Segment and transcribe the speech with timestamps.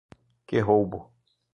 [0.47, 1.13] Que roubo!